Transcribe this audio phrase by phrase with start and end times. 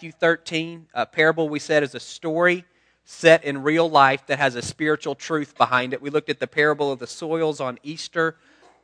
[0.00, 0.86] Matthew 13.
[0.94, 2.64] A parable, we said, is a story
[3.04, 6.00] set in real life that has a spiritual truth behind it.
[6.00, 8.36] We looked at the parable of the soils on Easter.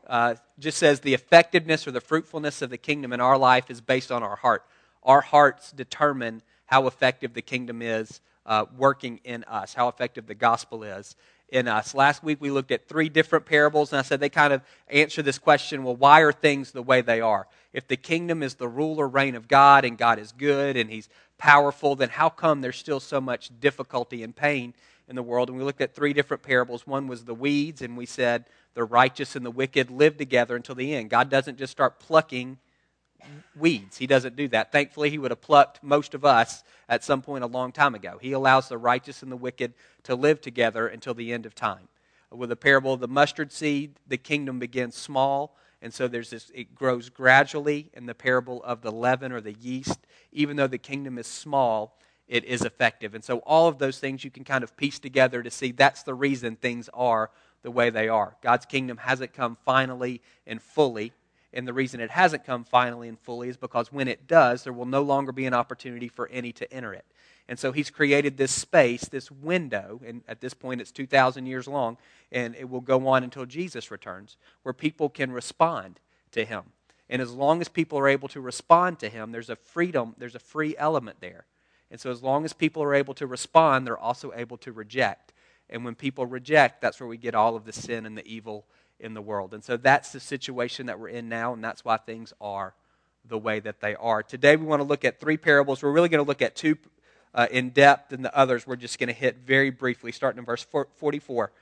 [0.07, 3.81] Uh, just says the effectiveness or the fruitfulness of the kingdom in our life is
[3.81, 4.67] based on our heart.
[5.05, 10.35] Our hearts determine how effective the kingdom is uh, working in us, how effective the
[10.35, 11.17] gospel is
[11.49, 11.95] in us.
[11.95, 15.23] Last week we looked at three different parables, and I said they kind of answer
[15.23, 17.47] this question well, why are things the way they are?
[17.73, 20.91] If the kingdom is the rule or reign of God and God is good and
[20.91, 24.75] He's powerful, then how come there's still so much difficulty and pain
[25.09, 25.49] in the world?
[25.49, 26.87] And we looked at three different parables.
[26.87, 30.75] One was the weeds, and we said the righteous and the wicked live together until
[30.75, 31.11] the end.
[31.11, 32.59] God doesn't just start plucking
[33.55, 33.97] weeds.
[33.97, 34.73] He doesn't do that.
[34.73, 38.19] Thankfully, He would have plucked most of us at some point a long time ago.
[38.21, 39.75] He allows the righteous and the wicked
[40.05, 41.89] to live together until the end of time.
[42.31, 46.51] With the parable of the mustard seed, the kingdom begins small, and so there's this
[46.55, 50.01] it grows gradually in the parable of the leaven or the yeast.
[50.33, 51.97] Even though the kingdom is small,
[52.27, 53.15] it is effective.
[53.15, 56.03] And so all of those things you can kind of piece together to see that's
[56.03, 57.31] the reason things are
[57.63, 58.37] the way they are.
[58.43, 61.13] God's kingdom hasn't come finally and fully
[61.57, 64.75] and the reason it hasn't come finally and fully is because when it does, there
[64.75, 67.07] will no longer be an opportunity for any to enter it.
[67.49, 71.67] And so he's created this space, this window, and at this point it's 2,000 years
[71.67, 71.97] long,
[72.31, 75.99] and it will go on until Jesus returns, where people can respond
[76.33, 76.65] to him.
[77.09, 80.35] And as long as people are able to respond to him, there's a freedom, there's
[80.35, 81.47] a free element there.
[81.91, 85.33] And so as long as people are able to respond, they're also able to reject.
[85.71, 88.67] And when people reject, that's where we get all of the sin and the evil
[89.01, 89.55] in the world.
[89.55, 92.75] And so that's the situation that we're in now, and that's why things are
[93.29, 94.23] the way that they are.
[94.23, 95.83] Today we want to look at three parables.
[95.83, 96.77] We're really going to look at two
[97.35, 100.45] uh, in depth, and the others we're just going to hit very briefly, starting in
[100.45, 101.53] verse 44.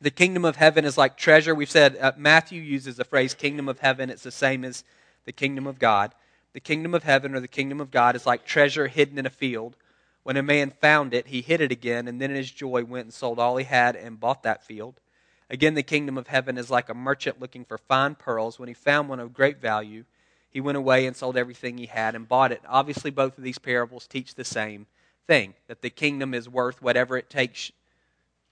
[0.00, 1.54] The kingdom of heaven is like treasure.
[1.54, 4.84] We've said uh, Matthew uses the phrase kingdom of heaven, it's the same as
[5.24, 6.14] the kingdom of God.
[6.52, 9.30] The kingdom of heaven or the kingdom of God is like treasure hidden in a
[9.30, 9.76] field.
[10.22, 13.04] When a man found it, he hid it again, and then in his joy went
[13.04, 15.00] and sold all he had and bought that field.
[15.48, 18.58] Again, the kingdom of heaven is like a merchant looking for fine pearls.
[18.58, 20.04] When he found one of great value,
[20.50, 22.62] he went away and sold everything he had and bought it.
[22.66, 24.86] Obviously, both of these parables teach the same
[25.26, 27.70] thing that the kingdom is worth whatever it takes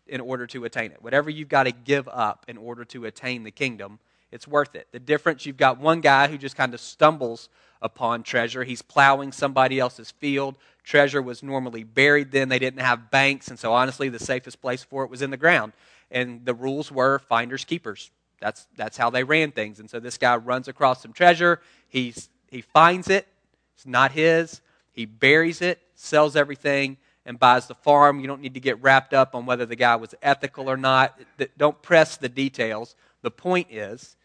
[0.06, 1.02] in order to attain it.
[1.02, 3.98] Whatever you've got to give up in order to attain the kingdom,
[4.30, 4.86] it's worth it.
[4.92, 7.48] The difference you've got one guy who just kind of stumbles
[7.80, 8.64] upon treasure.
[8.64, 10.56] He's plowing somebody else's field.
[10.82, 12.48] Treasure was normally buried then.
[12.48, 15.36] They didn't have banks, and so honestly, the safest place for it was in the
[15.36, 15.72] ground
[16.14, 18.10] and the rules were finders keepers.
[18.40, 19.80] That's that's how they ran things.
[19.80, 21.60] And so this guy runs across some treasure.
[21.88, 23.26] He's he finds it.
[23.74, 24.62] It's not his.
[24.92, 28.20] He buries it, sells everything, and buys the farm.
[28.20, 31.18] You don't need to get wrapped up on whether the guy was ethical or not.
[31.58, 32.94] Don't press the details.
[33.22, 34.16] The point is,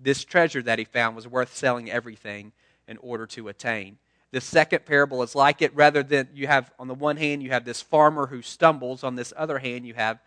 [0.00, 2.52] this treasure that he found was worth selling everything
[2.88, 3.98] in order to attain.
[4.32, 5.74] The second parable is like it.
[5.74, 9.04] Rather than you have, on the one hand, you have this farmer who stumbles.
[9.04, 10.18] On this other hand, you have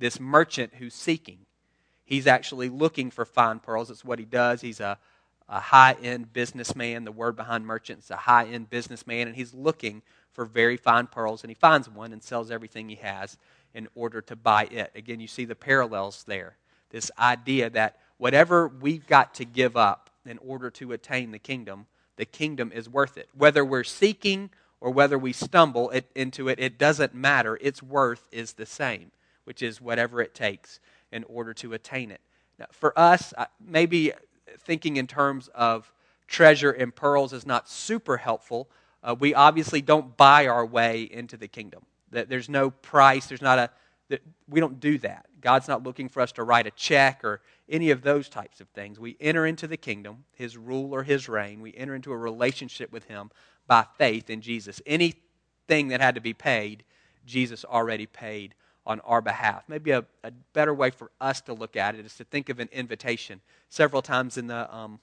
[0.00, 1.38] this merchant who's seeking.
[2.04, 3.90] He's actually looking for fine pearls.
[3.90, 4.60] It's what he does.
[4.60, 4.98] He's a,
[5.48, 7.04] a high end businessman.
[7.04, 10.02] The word behind merchant is a high end businessman, and he's looking
[10.32, 13.36] for very fine pearls, and he finds one and sells everything he has
[13.74, 14.90] in order to buy it.
[14.96, 16.56] Again, you see the parallels there.
[16.90, 21.86] This idea that whatever we've got to give up in order to attain the kingdom,
[22.16, 23.28] the kingdom is worth it.
[23.36, 24.50] Whether we're seeking
[24.80, 27.58] or whether we stumble it, into it, it doesn't matter.
[27.60, 29.12] Its worth is the same
[29.44, 30.80] which is whatever it takes
[31.12, 32.20] in order to attain it.
[32.58, 33.32] Now, for us,
[33.64, 34.12] maybe
[34.60, 35.92] thinking in terms of
[36.28, 38.70] treasure and pearls is not super helpful.
[39.02, 41.84] Uh, we obviously don't buy our way into the kingdom.
[42.10, 43.26] There's no price.
[43.26, 43.70] There's not a.
[44.48, 45.26] We don't do that.
[45.40, 48.68] God's not looking for us to write a check or any of those types of
[48.70, 48.98] things.
[48.98, 51.60] We enter into the kingdom, His rule or His reign.
[51.60, 53.30] We enter into a relationship with Him
[53.68, 54.82] by faith in Jesus.
[54.84, 56.82] Anything that had to be paid,
[57.24, 58.56] Jesus already paid
[58.90, 59.62] on our behalf.
[59.68, 62.58] Maybe a, a, better way for us to look at it is to think of
[62.58, 63.40] an invitation.
[63.68, 64.98] Several times in the um,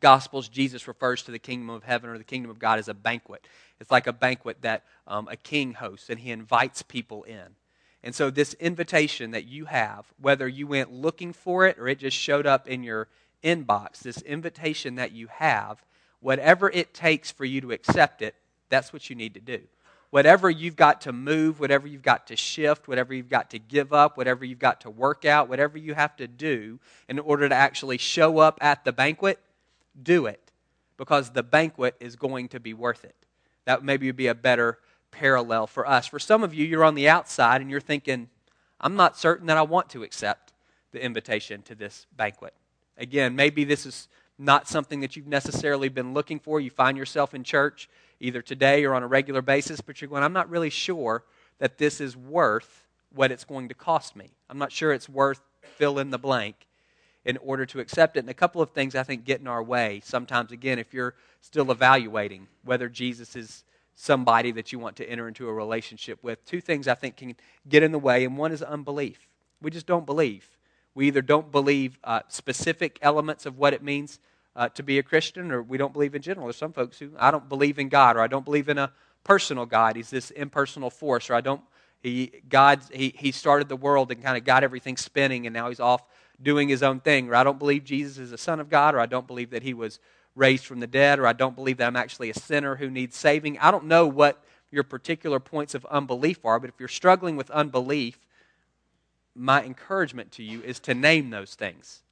[0.00, 2.94] Gospels, Jesus refers to the kingdom of heaven or the kingdom of God as a
[2.94, 3.46] banquet.
[3.80, 7.56] It's like a banquet that um, a king hosts, and he invites people in.
[8.02, 12.00] And so, this invitation that you have, whether you went looking for it or it
[12.00, 13.08] just showed up in your
[13.42, 15.82] inbox, this invitation that you have,
[16.20, 18.34] whatever it takes for you to accept it,
[18.68, 19.62] that's what you need to do
[20.10, 23.92] whatever you've got to move, whatever you've got to shift, whatever you've got to give
[23.92, 27.54] up, whatever you've got to work out, whatever you have to do in order to
[27.54, 29.38] actually show up at the banquet,
[30.00, 30.52] do it
[30.96, 33.16] because the banquet is going to be worth it.
[33.64, 34.78] That maybe would be a better
[35.10, 36.06] parallel for us.
[36.06, 38.28] For some of you, you're on the outside and you're thinking,
[38.80, 40.52] I'm not certain that I want to accept
[40.92, 42.54] the invitation to this banquet.
[42.96, 46.60] Again, maybe this is not something that you've necessarily been looking for.
[46.60, 47.88] You find yourself in church
[48.20, 51.24] either today or on a regular basis, but you're going, I'm not really sure
[51.58, 52.84] that this is worth
[53.14, 54.30] what it's going to cost me.
[54.50, 56.66] I'm not sure it's worth fill in the blank
[57.24, 58.20] in order to accept it.
[58.20, 61.14] And a couple of things I think get in our way sometimes, again, if you're
[61.40, 63.64] still evaluating whether Jesus is
[63.96, 66.44] somebody that you want to enter into a relationship with.
[66.44, 67.34] Two things I think can
[67.68, 69.26] get in the way, and one is unbelief.
[69.60, 70.46] We just don't believe.
[70.94, 74.18] We either don't believe uh, specific elements of what it means
[74.56, 76.46] uh, to be a Christian, or we don't believe in general.
[76.46, 78.90] There's some folks who, I don't believe in God, or I don't believe in a
[79.22, 79.96] personal God.
[79.96, 81.60] He's this impersonal force, or I don't,
[82.02, 85.68] he, God, he, he started the world and kind of got everything spinning, and now
[85.68, 86.02] he's off
[86.42, 89.00] doing his own thing, or I don't believe Jesus is the Son of God, or
[89.00, 90.00] I don't believe that he was
[90.34, 93.16] raised from the dead, or I don't believe that I'm actually a sinner who needs
[93.16, 93.58] saving.
[93.58, 97.50] I don't know what your particular points of unbelief are, but if you're struggling with
[97.50, 98.18] unbelief,
[99.34, 102.02] my encouragement to you is to name those things.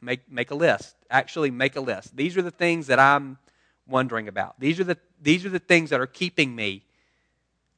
[0.00, 0.96] Make make a list.
[1.10, 2.16] Actually make a list.
[2.16, 3.38] These are the things that I'm
[3.86, 4.58] wondering about.
[4.60, 6.84] These are the these are the things that are keeping me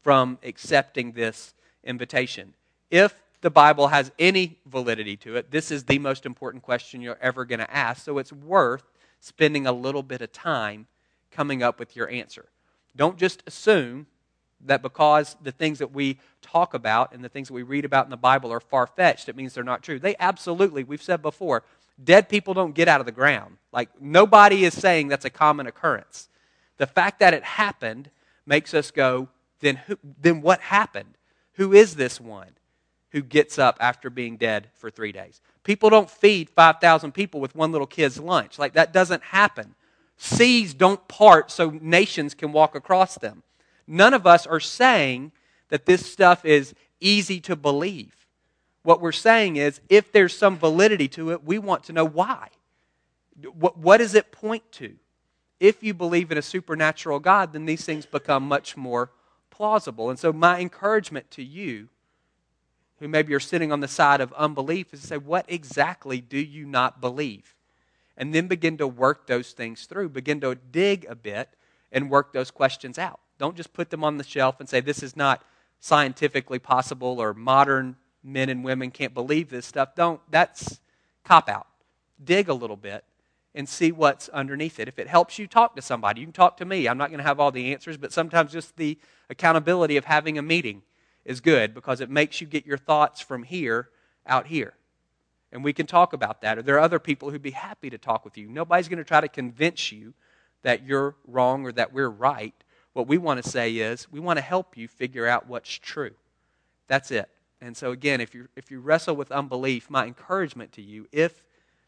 [0.03, 2.55] from accepting this invitation.
[2.91, 7.19] If the Bible has any validity to it, this is the most important question you're
[7.21, 8.05] ever going to ask.
[8.05, 8.85] So it's worth
[9.21, 10.87] spending a little bit of time
[11.31, 12.47] coming up with your answer.
[12.97, 14.07] Don't just assume
[14.63, 18.05] that because the things that we talk about and the things that we read about
[18.05, 19.99] in the Bible are far fetched, it means they're not true.
[19.99, 21.63] They absolutely, we've said before,
[22.03, 23.57] dead people don't get out of the ground.
[23.73, 26.29] Like, nobody is saying that's a common occurrence.
[26.79, 28.11] The fact that it happened
[28.47, 29.29] makes us go,
[29.61, 31.17] then, who, then what happened?
[31.55, 32.51] Who is this one
[33.11, 35.41] who gets up after being dead for three days?
[35.63, 38.59] People don't feed 5,000 people with one little kid's lunch.
[38.59, 39.75] Like, that doesn't happen.
[40.17, 43.43] Seas don't part so nations can walk across them.
[43.87, 45.33] None of us are saying
[45.69, 48.20] that this stuff is easy to believe.
[48.83, 52.49] What we're saying is, if there's some validity to it, we want to know why.
[53.53, 54.97] What, what does it point to?
[55.59, 59.11] If you believe in a supernatural God, then these things become much more
[59.51, 60.09] plausible.
[60.09, 61.89] And so, my encouragement to you
[63.01, 66.39] who maybe are sitting on the side of unbelief is to say, what exactly do
[66.39, 67.55] you not believe?
[68.17, 70.11] And then begin to work those things through.
[70.11, 71.49] Begin to dig a bit
[71.91, 73.21] and work those questions out.
[73.39, 75.43] Don't just put them on the shelf and say, this is not
[75.81, 79.95] scientifically possible or modern men and women can't believe this stuff.
[79.95, 80.21] Don't.
[80.31, 80.81] That's
[81.25, 81.67] cop out.
[82.23, 83.05] Dig a little bit
[83.55, 84.89] and see what's underneath it.
[84.89, 86.87] If it helps you talk to somebody, you can talk to me.
[86.87, 90.39] I'm not going to have all the answers, but sometimes just the accountability of having
[90.39, 90.83] a meeting
[91.25, 93.89] is good because it makes you get your thoughts from here
[94.27, 94.75] out here.
[95.53, 96.59] And we can talk about that.
[96.59, 98.49] Or there are other people who'd be happy to talk with you.
[98.49, 100.15] Nobody's going to try to convince you
[100.63, 102.55] that you're wrong or that we're right.
[102.93, 106.13] What we want to say is we want to help you figure out what's true.
[106.87, 107.29] That's it.
[107.61, 111.43] And so again, if you if you wrestle with unbelief, my encouragement to you, if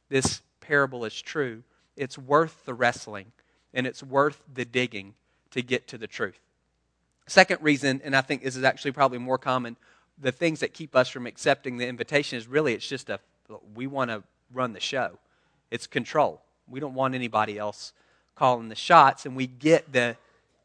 [0.09, 1.63] this parable is true,
[1.97, 3.33] it's worth the wrestling
[3.73, 5.15] and it's worth the digging
[5.51, 6.39] to get to the truth.
[7.27, 9.77] Second reason, and I think this is actually probably more common,
[10.19, 13.21] the things that keep us from accepting the invitation is really it's just a
[13.75, 14.23] we want to
[14.53, 15.19] run the show.
[15.71, 16.43] It's control.
[16.69, 17.93] We don't want anybody else
[18.35, 20.17] calling the shots, and we get the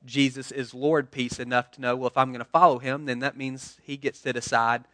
[0.06, 3.19] Jesus is Lord piece enough to know, well, if I'm going to follow him, then
[3.19, 4.86] that means he gets to decide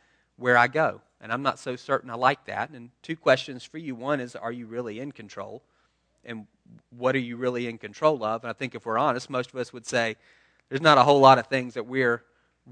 [0.43, 0.99] where I go.
[1.21, 2.71] And I'm not so certain I like that.
[2.71, 3.95] And two questions for you.
[3.95, 5.63] One is, are you really in control?
[6.25, 6.47] And
[6.89, 8.43] what are you really in control of?
[8.43, 10.17] And I think if we're honest, most of us would say,
[10.67, 12.23] there's not a whole lot of things that we're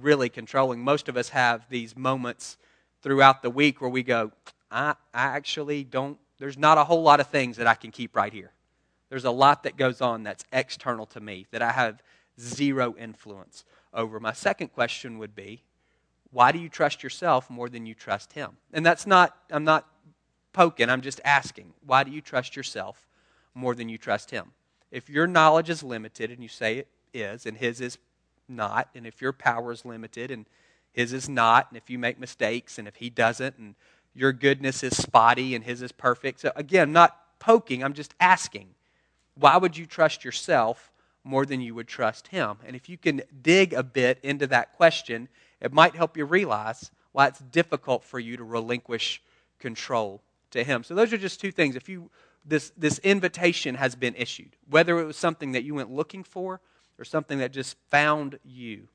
[0.02, 0.84] really controlling.
[0.84, 2.58] Most of us have these moments
[3.01, 4.34] throughout the week where we go,
[4.70, 8.18] I, I actually don't, there's not a whole lot of things that I can keep
[8.18, 8.51] right here.
[9.08, 12.04] There's a lot that goes on that's external to me that I have
[12.38, 13.63] zero influence
[13.94, 14.20] over.
[14.20, 15.63] My second question would be,
[16.32, 18.52] why do you trust yourself more than you trust him?
[18.74, 19.88] And that's not, I'm not
[20.54, 21.74] poking, I'm just asking.
[21.86, 23.08] Why do you trust yourself
[23.54, 24.52] more than you trust him?
[24.92, 27.98] If your knowledge is limited and you say it is and his is
[28.52, 28.90] not.
[28.94, 30.46] And if your power is limited and
[30.92, 33.76] his is not, and if you make mistakes and if he doesn't, and
[34.14, 36.42] your goodness is spotty and his is perfect.
[36.42, 38.70] So, again, not poking, I'm just asking.
[39.36, 40.92] Why would you trust yourself
[41.24, 42.58] more than you would trust him?
[42.66, 45.30] And if you can dig a bit into that question,
[45.62, 49.22] it might help you realize why it's difficult for you to relinquish
[49.60, 50.84] control to him.
[50.84, 51.75] So, those are just two things.
[51.75, 52.10] If you
[52.46, 56.60] this, this invitation has been issued, whether it was something that you went looking for
[56.98, 58.88] or something that just found you,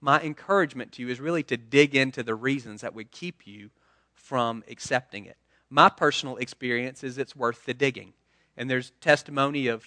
[0.00, 3.70] my encouragement to you is really to dig into the reasons that would keep you
[4.12, 5.36] from accepting it.
[5.68, 8.12] My personal experience is it's worth the digging.
[8.56, 9.84] And there's testimony of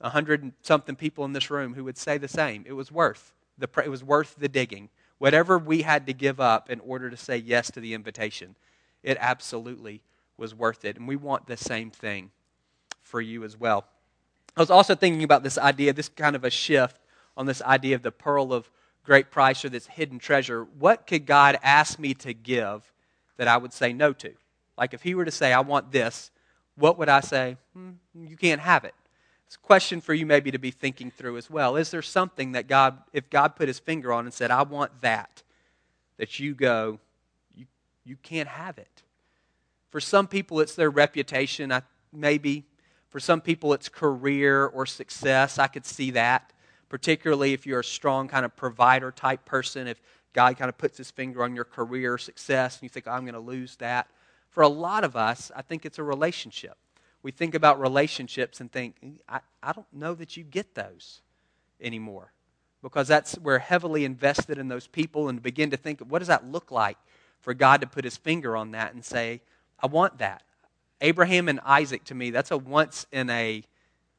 [0.00, 2.64] a hundred something people in this room who would say the same.
[2.66, 4.88] It was worth the it was worth the digging.
[5.22, 8.56] Whatever we had to give up in order to say yes to the invitation,
[9.04, 10.02] it absolutely
[10.36, 10.96] was worth it.
[10.96, 12.32] And we want the same thing
[13.02, 13.84] for you as well.
[14.56, 16.96] I was also thinking about this idea, this kind of a shift
[17.36, 18.68] on this idea of the pearl of
[19.04, 22.92] great price or this hidden treasure, what could God ask me to give
[23.36, 24.32] that I would say no to?
[24.76, 26.32] Like if He were to say, I want this,
[26.74, 27.58] what would I say?
[27.74, 28.94] Hmm, you can't have it.
[29.52, 31.76] It's a question for you maybe to be thinking through as well.
[31.76, 35.02] Is there something that God, if God put His finger on and said, I want
[35.02, 35.42] that,
[36.16, 37.00] that you go,
[37.54, 37.66] you,
[38.02, 39.02] you can't have it?
[39.90, 41.82] For some people, it's their reputation, I,
[42.14, 42.64] maybe.
[43.10, 45.58] For some people, it's career or success.
[45.58, 46.50] I could see that
[46.88, 50.00] particularly if you're a strong kind of provider type person, if
[50.32, 53.22] God kind of puts his finger on your career success and you think, oh, I'm
[53.22, 54.08] going to lose that.
[54.48, 56.76] For a lot of us, I think it's a relationship.
[57.22, 58.96] We think about relationships and think,
[59.28, 61.20] I, I don't know that you get those
[61.80, 62.32] anymore
[62.82, 66.46] because that's we're heavily invested in those people and begin to think, what does that
[66.46, 66.96] look like
[67.40, 69.40] for God to put his finger on that and say,
[69.80, 70.42] I want that.
[71.00, 73.64] Abraham and Isaac to me, that's a once in a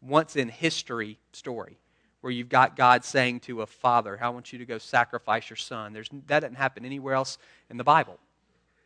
[0.02, 1.78] once in history story
[2.20, 5.58] where you've got God saying to a father, I want you to go sacrifice your
[5.58, 5.94] son.
[5.94, 7.38] There's, that doesn't happen anywhere else
[7.70, 8.18] in the Bible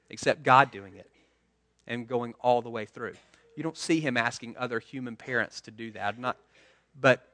[0.09, 1.09] except God doing it
[1.85, 3.13] and going all the way through.
[3.57, 6.19] You don't see him asking other human parents to do that.
[6.19, 6.37] Not,
[7.01, 7.27] but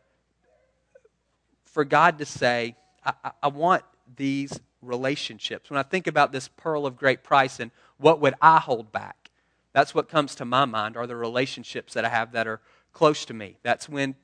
[1.65, 3.83] for God to say, I, I, I want
[4.15, 5.69] these relationships.
[5.69, 9.31] When I think about this pearl of great price and what would I hold back,
[9.73, 12.61] that's what comes to my mind are the relationships that I have that are
[12.93, 13.57] close to me.
[13.61, 14.15] That's when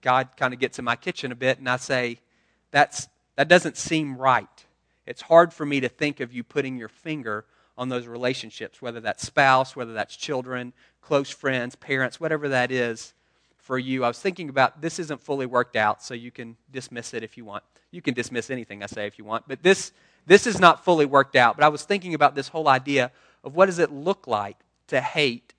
[0.00, 2.20] God kind of gets in my kitchen a bit, and I say,
[2.70, 4.46] That's, that doesn't seem right.
[5.06, 7.46] It's hard for me to think of you putting your finger
[7.78, 13.14] on those relationships, whether that's spouse, whether that's children, close friends, parents, whatever that is
[13.56, 14.04] for you.
[14.04, 17.38] I was thinking about this isn't fully worked out, so you can dismiss it if
[17.38, 17.62] you want.
[17.92, 19.92] You can dismiss anything I say if you want, but this
[20.26, 21.56] this is not fully worked out.
[21.56, 23.12] But I was thinking about this whole idea
[23.44, 24.58] of what does it look like
[24.88, 25.54] to hate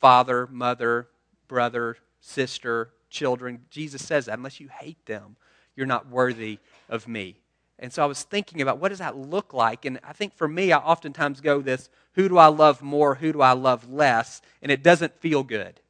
[0.00, 1.08] father, mother,
[1.48, 3.60] brother, sister, children.
[3.70, 4.36] Jesus says that.
[4.36, 5.36] Unless you hate them,
[5.76, 6.58] you're not worthy
[6.90, 7.36] of me.
[7.84, 9.84] And so I was thinking about what does that look like?
[9.84, 13.16] And I think for me, I oftentimes go this who do I love more?
[13.16, 14.40] Who do I love less?
[14.62, 15.80] And it doesn't feel good.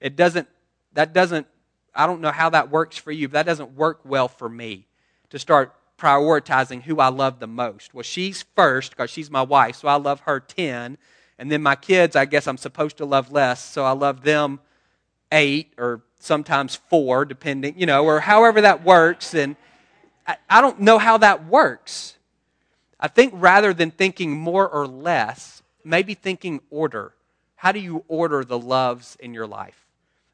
[0.00, 0.46] It doesn't,
[0.92, 1.48] that doesn't,
[1.94, 4.86] I don't know how that works for you, but that doesn't work well for me
[5.30, 7.92] to start prioritizing who I love the most.
[7.92, 10.96] Well, she's first because she's my wife, so I love her 10.
[11.38, 14.60] And then my kids, I guess I'm supposed to love less, so I love them
[15.32, 19.34] eight or sometimes four, depending, you know, or however that works.
[19.34, 19.56] And
[20.26, 22.16] I, don't know how that works.
[22.98, 27.12] I think rather than thinking more or less, maybe thinking order.
[27.56, 29.86] How do you order the loves in your life?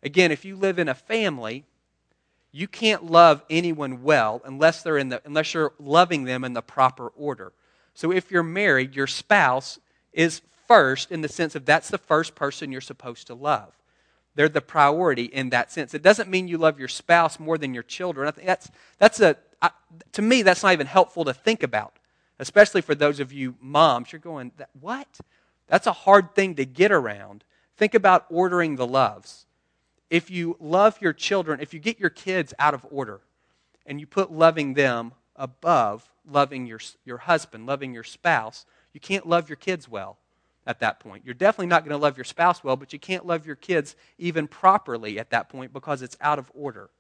[0.03, 1.65] Again, if you live in a family,
[2.51, 6.63] you can't love anyone well unless they're in the unless you're loving them in the
[6.63, 7.53] proper order.
[7.95, 9.79] So if you're married, your spouse
[10.13, 13.73] is first in the sense of that's the first person you're supposed to love.
[14.35, 15.95] They're the priority in that sense.
[15.95, 18.29] It doesn't mean you love your spouse more than your children.
[18.29, 19.71] I think that's, that's a, I,
[20.13, 21.99] to me, that's not even helpful to think about,
[22.39, 24.13] especially for those of you moms.
[24.13, 25.21] You're going, what?
[25.69, 27.45] That's a hard thing to get around.
[27.77, 29.47] Think about ordering the loves.
[30.11, 33.21] If you love your children, if you get your kids out of order
[33.87, 39.27] and you put loving them above loving your, your husband, loving your spouse, you can't
[39.27, 40.19] love your kids well
[40.67, 41.25] at that point.
[41.25, 43.97] You're definitely not going to love your spouse well, but you can't love your kids
[44.19, 46.91] even properly at that point because it's out of order.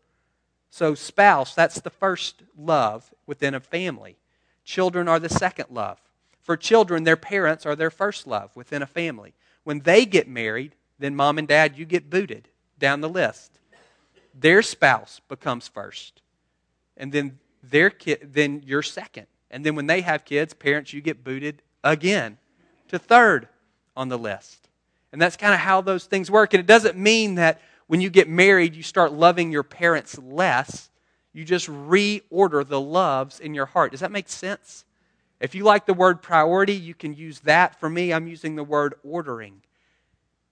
[0.72, 4.16] So, spouse, that's the first love within a family.
[4.64, 6.00] Children are the second love.
[6.40, 9.34] For children, their parents are their first love within a family.
[9.64, 12.48] When they get married, then mom and dad, you get booted
[12.78, 13.58] down the list.
[14.34, 16.22] Their spouse becomes first.
[16.96, 17.92] And then their
[18.24, 19.26] then you're second.
[19.50, 22.38] And then when they have kids, parents, you get booted again
[22.88, 23.46] to third
[23.94, 24.70] on the list.
[25.12, 26.54] And that's kind of how those things work.
[26.54, 27.60] And it doesn't mean that
[27.92, 30.88] when you get married, you start loving your parents less.
[31.34, 33.90] You just reorder the loves in your heart.
[33.90, 34.86] Does that make sense?
[35.40, 37.78] If you like the word priority, you can use that.
[37.78, 39.60] For me, I'm using the word ordering.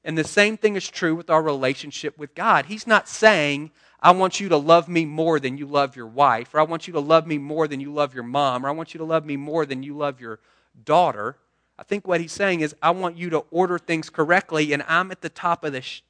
[0.04, 2.66] And the same thing is true with our relationship with God.
[2.66, 3.70] He's not saying,
[4.00, 6.86] I want you to love me more than you love your wife, or I want
[6.86, 9.04] you to love me more than you love your mom, or I want you to
[9.04, 10.40] love me more than you love your
[10.84, 11.38] daughter.
[11.78, 15.10] I think what he's saying is, I want you to order things correctly, and I'm
[15.10, 16.02] at the top of the sh-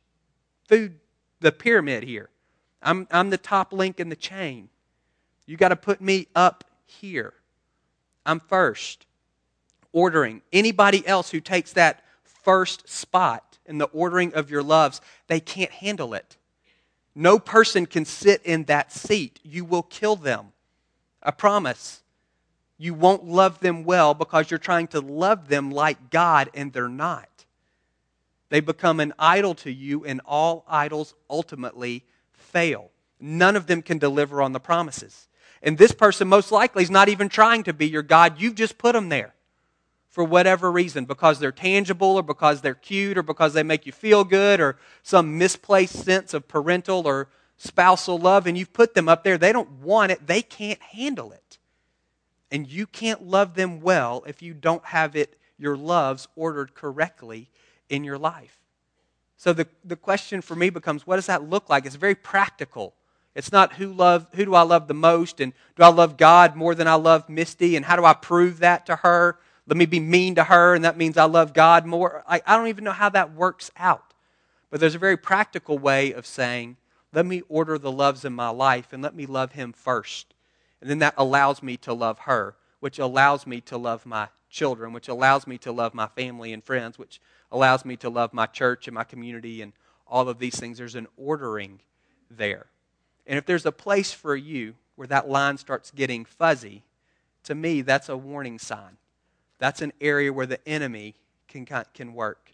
[0.66, 0.98] food,
[1.40, 2.28] the pyramid here.
[2.82, 4.68] I'm, I'm the top link in the chain.
[5.46, 7.34] You got to put me up here.
[8.24, 9.06] I'm first.
[9.92, 10.42] Ordering.
[10.52, 15.70] Anybody else who takes that first spot in the ordering of your loves, they can't
[15.70, 16.36] handle it.
[17.14, 19.40] No person can sit in that seat.
[19.42, 20.52] You will kill them.
[21.22, 22.02] I promise
[22.78, 26.88] you won't love them well because you're trying to love them like God and they're
[26.88, 27.28] not.
[28.50, 32.90] They become an idol to you, and all idols ultimately fail.
[33.18, 35.28] None of them can deliver on the promises.
[35.62, 38.40] And this person most likely is not even trying to be your God.
[38.40, 39.34] You've just put them there
[40.08, 43.92] for whatever reason because they're tangible or because they're cute or because they make you
[43.92, 49.08] feel good or some misplaced sense of parental or spousal love and you've put them
[49.08, 49.38] up there.
[49.38, 51.58] They don't want it, they can't handle it.
[52.50, 57.50] And you can't love them well if you don't have it, your loves ordered correctly
[57.90, 58.56] in your life.
[59.36, 61.84] So the, the question for me becomes what does that look like?
[61.84, 62.94] It's very practical.
[63.34, 66.56] It's not who love who do I love the most and do I love God
[66.56, 69.38] more than I love Misty and how do I prove that to her?
[69.66, 72.24] Let me be mean to her and that means I love God more.
[72.26, 74.14] I, I don't even know how that works out.
[74.70, 76.76] But there's a very practical way of saying,
[77.12, 80.34] let me order the loves in my life and let me love him first.
[80.80, 84.92] And then that allows me to love her, which allows me to love my children,
[84.92, 88.46] which allows me to love my family and friends, which allows me to love my
[88.46, 89.72] church and my community and
[90.06, 90.78] all of these things.
[90.78, 91.80] There's an ordering
[92.30, 92.66] there.
[93.26, 96.82] And if there's a place for you where that line starts getting fuzzy,
[97.44, 98.98] to me, that's a warning sign.
[99.58, 101.14] That's an area where the enemy
[101.48, 102.52] can, can work.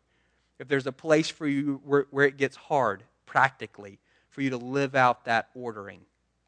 [0.58, 3.98] If there's a place for you where, where it gets hard, practically,
[4.28, 6.00] for you to live out that ordering.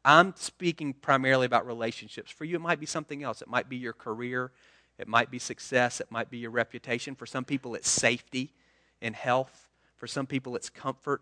[0.05, 2.31] I'm speaking primarily about relationships.
[2.31, 3.41] For you, it might be something else.
[3.41, 4.51] It might be your career,
[4.99, 7.15] it might be success, it might be your reputation.
[7.15, 8.53] For some people, it's safety
[9.01, 9.69] and health.
[9.95, 11.21] For some people, it's comfort.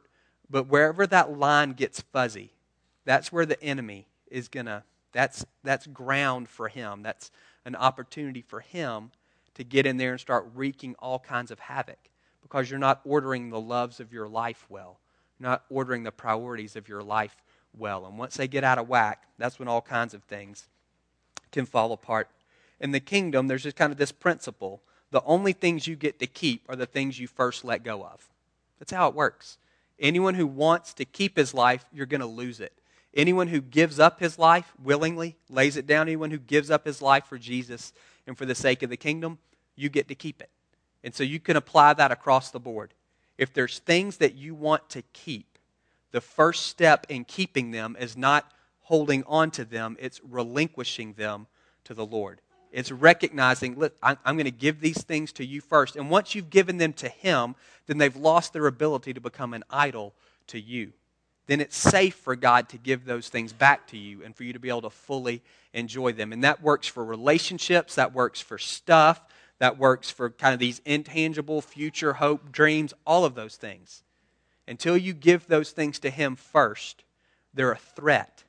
[0.50, 2.52] But wherever that line gets fuzzy,
[3.06, 7.04] that's where the enemy is going to, that's, that's ground for him.
[7.04, 7.32] That's
[7.66, 9.12] an opportunity for him
[9.54, 12.10] to get in there and start wreaking all kinds of havoc
[12.42, 15.00] because you're not ordering the loves of your life well.
[15.40, 17.36] You're not ordering the priorities of your life
[17.78, 18.06] well.
[18.06, 20.68] And once they get out of whack, that's when all kinds of things
[21.52, 22.30] can fall apart.
[22.80, 24.82] In the kingdom, there's just kind of this principle
[25.12, 28.28] the only things you get to keep are the things you first let go of.
[28.80, 29.58] That's how it works.
[30.00, 32.74] Anyone who wants to keep his life, you're going to lose it.
[33.14, 37.02] Anyone who gives up his life willingly, lays it down, anyone who gives up his
[37.02, 37.94] life for Jesus
[38.28, 39.40] and for the sake of the kingdom,
[39.76, 40.50] you get to keep it.
[41.04, 42.94] And so you can apply that across the board.
[43.38, 45.58] If there's things that you want to keep,
[46.12, 51.48] the first step in keeping them is not holding on to them, it's relinquishing them
[51.86, 52.42] to the Lord.
[52.72, 55.96] It's recognizing, look, I'm going to give these things to you first.
[55.96, 57.56] And once you've given them to Him,
[57.88, 60.14] then they've lost their ability to become an idol
[60.48, 60.92] to you.
[61.48, 64.54] Then it's safe for God to give those things back to you and for you
[64.54, 65.42] to be able to fully
[65.74, 66.34] enjoy them.
[66.34, 69.22] And that works for relationships, that works for stuff,
[69.60, 74.04] that works for kind of these intangible future hope, dreams, all of those things.
[74.68, 77.06] Until you give those things to Him first,
[77.54, 78.44] they're a threat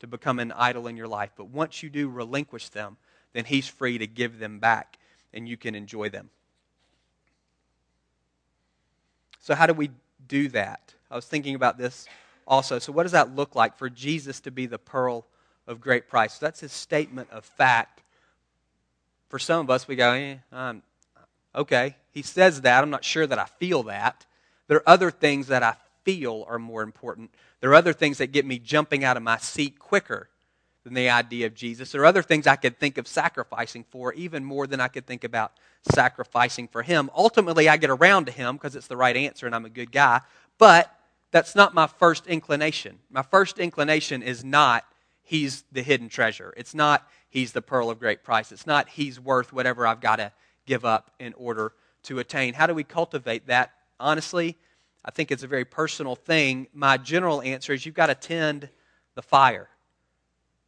[0.00, 1.32] to become an idol in your life.
[1.36, 2.96] But once you do relinquish them,
[3.32, 4.98] then He's free to give them back
[5.32, 6.30] and you can enjoy them.
[9.40, 9.90] So, how do we
[10.26, 10.94] do that?
[11.10, 12.06] I was thinking about this
[12.46, 12.78] also.
[12.78, 15.26] So, what does that look like for Jesus to be the pearl
[15.66, 16.34] of great price?
[16.34, 17.98] So that's his statement of fact
[19.28, 20.72] for some of us, we go, eh,
[21.54, 22.82] okay, he says that.
[22.82, 24.26] I'm not sure that I feel that.
[24.66, 27.30] There are other things that I feel are more important.
[27.60, 30.28] There are other things that get me jumping out of my seat quicker
[30.88, 31.92] than the idea of Jesus.
[31.92, 35.06] There are other things I could think of sacrificing for, even more than I could
[35.06, 35.52] think about
[35.92, 37.10] sacrificing for him.
[37.14, 39.92] Ultimately, I get around to him because it's the right answer and I'm a good
[39.92, 40.22] guy.
[40.56, 40.92] But
[41.30, 42.98] that's not my first inclination.
[43.10, 44.84] My first inclination is not
[45.22, 46.54] he's the hidden treasure.
[46.56, 48.50] It's not he's the pearl of great price.
[48.50, 50.32] It's not he's worth whatever I've got to
[50.66, 51.74] give up in order
[52.04, 52.54] to attain.
[52.54, 53.72] How do we cultivate that?
[54.00, 54.56] Honestly,
[55.04, 56.66] I think it's a very personal thing.
[56.72, 58.70] My general answer is you've got to tend
[59.14, 59.68] the fire.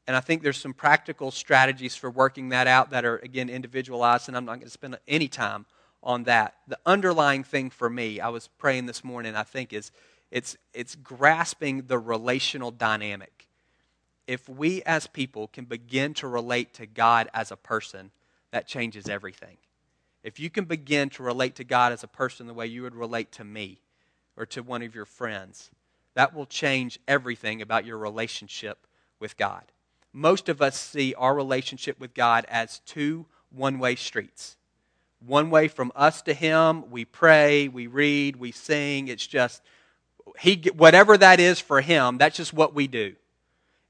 [0.06, 4.28] And I think there's some practical strategies for working that out that are, again, individualized,
[4.28, 5.66] and I'm not going to spend any time
[6.02, 6.54] on that.
[6.66, 9.92] The underlying thing for me, I was praying this morning, I think, is
[10.30, 13.48] it's, it's grasping the relational dynamic
[14.30, 18.12] if we as people can begin to relate to God as a person,
[18.52, 19.56] that changes everything.
[20.22, 22.94] If you can begin to relate to God as a person the way you would
[22.94, 23.80] relate to me
[24.36, 25.72] or to one of your friends,
[26.14, 28.86] that will change everything about your relationship
[29.18, 29.64] with God.
[30.12, 34.56] Most of us see our relationship with God as two one way streets.
[35.24, 39.08] One way from us to Him, we pray, we read, we sing.
[39.08, 39.62] It's just,
[40.38, 43.14] he, whatever that is for Him, that's just what we do.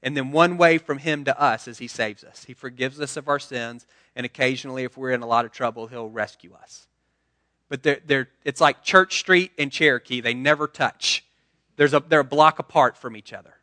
[0.03, 2.43] And then one way from Him to us is He saves us.
[2.43, 5.87] He forgives us of our sins, and occasionally, if we're in a lot of trouble,
[5.87, 6.87] He'll rescue us.
[7.69, 11.23] But they're, they're, it's like Church Street and Cherokee, they never touch.
[11.77, 13.53] There's a, they're a block apart from each other.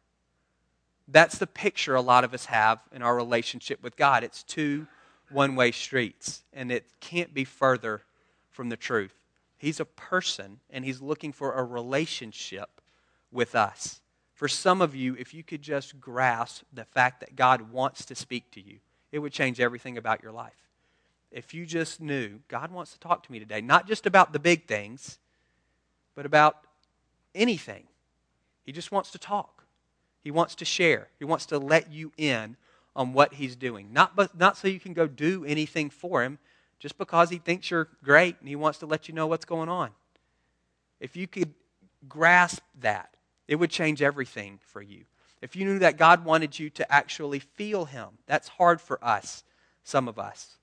[1.08, 4.22] That's the picture a lot of us have in our relationship with God.
[4.22, 4.86] It's two
[5.30, 8.02] one way streets, and it can't be further
[8.50, 9.14] from the truth.
[9.56, 12.80] He's a person, and He's looking for a relationship
[13.30, 14.00] with us.
[14.34, 18.14] For some of you, if you could just grasp the fact that God wants to
[18.14, 18.78] speak to you,
[19.10, 20.52] it would change everything about your life.
[21.30, 24.38] If you just knew, God wants to talk to me today, not just about the
[24.38, 25.18] big things,
[26.14, 26.56] but about
[27.34, 27.84] anything.
[28.64, 29.57] He just wants to talk.
[30.28, 31.08] He wants to share.
[31.18, 32.58] He wants to let you in
[32.94, 33.94] on what he's doing.
[33.94, 36.38] Not, but, not so you can go do anything for him,
[36.78, 39.70] just because he thinks you're great and he wants to let you know what's going
[39.70, 39.88] on.
[41.00, 41.54] If you could
[42.10, 43.14] grasp that,
[43.46, 45.06] it would change everything for you.
[45.40, 49.44] If you knew that God wanted you to actually feel him, that's hard for us,
[49.82, 50.58] some of us.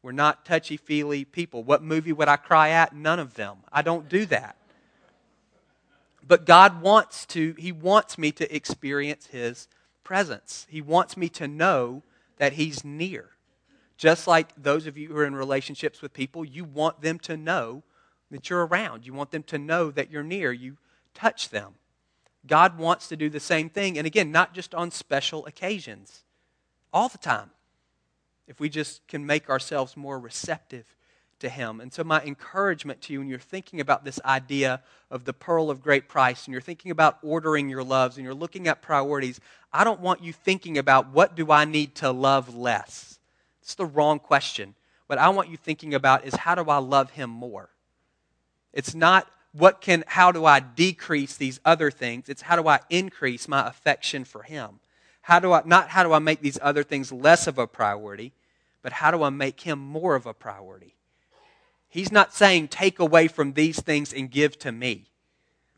[0.00, 1.64] We're not touchy feely people.
[1.64, 2.94] What movie would I cry at?
[2.94, 3.56] None of them.
[3.72, 4.54] I don't do that.
[6.26, 9.68] But God wants to, He wants me to experience His
[10.04, 10.66] presence.
[10.68, 12.02] He wants me to know
[12.38, 13.30] that He's near.
[13.96, 17.36] Just like those of you who are in relationships with people, you want them to
[17.36, 17.82] know
[18.30, 19.06] that you're around.
[19.06, 20.52] You want them to know that you're near.
[20.52, 20.76] You
[21.14, 21.74] touch them.
[22.46, 23.96] God wants to do the same thing.
[23.96, 26.24] And again, not just on special occasions,
[26.92, 27.50] all the time.
[28.46, 30.95] If we just can make ourselves more receptive
[31.40, 31.80] to Him.
[31.80, 35.70] And so, my encouragement to you when you're thinking about this idea of the pearl
[35.70, 39.40] of great price and you're thinking about ordering your loves and you're looking at priorities,
[39.72, 43.18] I don't want you thinking about what do I need to love less.
[43.62, 44.74] It's the wrong question.
[45.06, 47.70] What I want you thinking about is how do I love Him more?
[48.72, 52.28] It's not what can, how do I decrease these other things?
[52.28, 54.80] It's how do I increase my affection for Him?
[55.22, 58.32] How do I, not how do I make these other things less of a priority,
[58.82, 60.95] but how do I make Him more of a priority?
[61.96, 65.06] He's not saying take away from these things and give to me.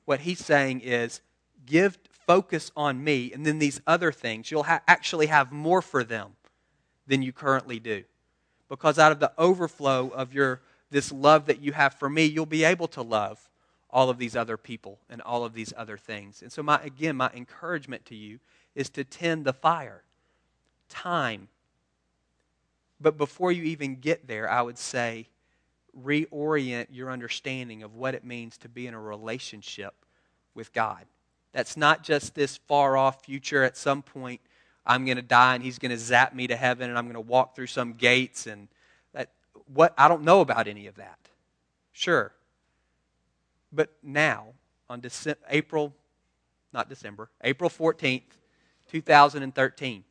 [0.04, 1.20] What he's saying is
[1.64, 6.02] give focus on me, and then these other things, you'll ha- actually have more for
[6.02, 6.32] them
[7.06, 8.02] than you currently do.
[8.68, 12.46] Because out of the overflow of your this love that you have for me, you'll
[12.46, 13.48] be able to love
[13.88, 16.42] all of these other people and all of these other things.
[16.42, 18.40] And so my again, my encouragement to you
[18.74, 20.02] is to tend the fire.
[20.88, 21.46] Time.
[23.00, 25.28] But before you even get there, I would say
[26.02, 29.94] reorient your understanding of what it means to be in a relationship
[30.54, 31.04] with God.
[31.52, 34.40] That's not just this far off future at some point
[34.86, 37.14] I'm going to die and he's going to zap me to heaven and I'm going
[37.14, 38.68] to walk through some gates and
[39.12, 39.30] that
[39.72, 41.18] what I don't know about any of that.
[41.92, 42.32] Sure.
[43.70, 44.54] But now
[44.88, 45.92] on Dece- April
[46.72, 48.22] not December, April 14th,
[48.90, 50.04] 2013,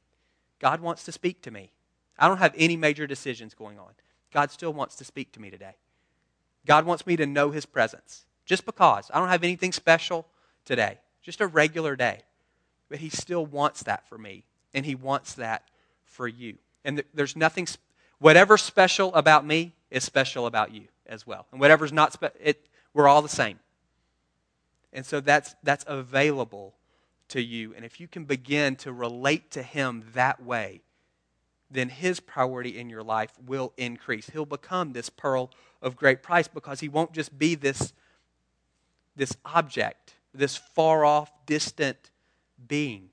[0.60, 1.71] God wants to speak to me.
[2.17, 3.91] I don't have any major decisions going on.
[4.32, 5.76] God still wants to speak to me today.
[6.66, 8.26] God wants me to know His presence.
[8.46, 9.12] Just because.
[9.13, 10.26] I don't have anything special
[10.66, 12.22] today, just a regular day.
[12.90, 15.63] But He still wants that for me, and He wants that
[16.06, 16.58] for you.
[16.86, 17.68] And there's nothing,
[18.20, 21.46] whatever's special about me is special about you as well.
[21.52, 22.38] And whatever's not special,
[22.94, 23.60] we're all the same.
[24.94, 26.74] And so that's, that's available
[27.30, 27.74] to you.
[27.76, 30.82] And if you can begin to relate to Him that way,
[31.69, 34.30] then his priority in your life will increase.
[34.30, 35.51] He'll become this pearl
[35.82, 37.93] of great price because he won't just be this,
[39.15, 42.12] this object, this far off, distant
[42.67, 43.10] being.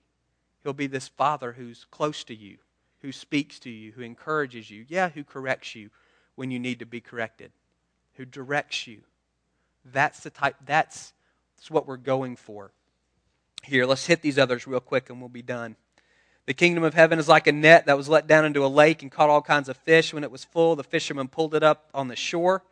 [0.62, 2.58] He'll be this father who's close to you,
[3.00, 5.90] who speaks to you, who encourages you, yeah, who corrects you
[6.36, 7.52] when you need to be corrected,
[8.14, 9.02] who directs you.
[9.84, 11.12] That's the type, that's,
[11.56, 12.72] that's what we're going for.
[13.62, 15.76] Here, let's hit these others real quick and we'll be done.
[16.46, 19.02] The kingdom of heaven is like a net that was let down into a lake
[19.02, 20.12] and caught all kinds of fish.
[20.12, 22.62] When it was full, the fishermen pulled it up on the shore.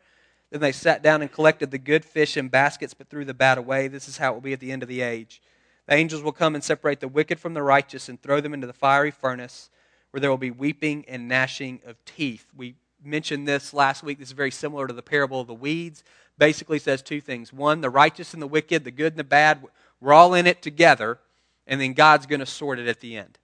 [0.51, 3.57] Then they sat down and collected the good fish in baskets, but threw the bad
[3.57, 3.87] away.
[3.87, 5.41] This is how it will be at the end of the age.
[5.87, 8.67] The angels will come and separate the wicked from the righteous and throw them into
[8.67, 9.71] the fiery furnace,
[10.11, 12.45] where there will be weeping and gnashing of teeth.
[12.55, 14.19] We mentioned this last week.
[14.19, 16.03] This is very similar to the parable of the weeds.
[16.37, 17.51] Basically says two things.
[17.51, 19.65] One, the righteous and the wicked, the good and the bad,
[19.99, 21.19] we're all in it together,
[21.65, 23.39] and then God's going to sort it at the end.